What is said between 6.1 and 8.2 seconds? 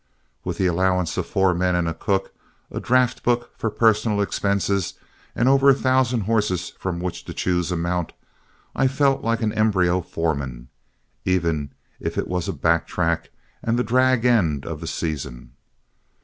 horses from which to choose a mount,